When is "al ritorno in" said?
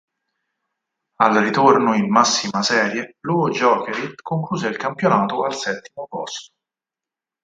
1.17-2.09